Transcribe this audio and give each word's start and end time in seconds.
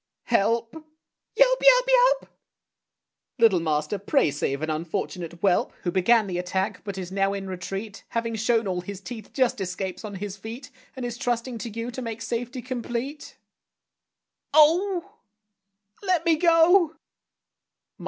Help! 0.23 0.73
Yelp! 1.35 1.61
yelp! 1.63 1.85
yelp! 1.87 2.29
Little 3.37 3.59
master, 3.59 3.99
pray 3.99 4.31
save 4.31 4.63
an 4.63 4.69
unfortunate 4.71 5.33
whelp, 5.41 5.73
Who 5.83 5.91
began 5.91 6.25
the 6.25 6.39
attack, 6.39 6.83
but 6.83 6.97
is 6.97 7.11
now 7.11 7.33
in 7.33 7.45
retreat, 7.47 8.03
Having 8.09 8.37
shown 8.37 8.65
all 8.65 8.81
his 8.81 8.99
teeth, 8.99 9.31
just 9.31 9.61
escapes 9.61 10.03
on 10.03 10.15
his 10.15 10.37
feet, 10.37 10.71
And 10.95 11.05
is 11.05 11.19
trusting 11.19 11.59
to 11.59 11.69
you 11.69 11.91
to 11.91 12.01
make 12.01 12.23
safety 12.23 12.63
complete. 12.63 13.37
Oh! 14.55 15.17
Let 16.01 16.25
me 16.25 16.35
go! 16.35 16.95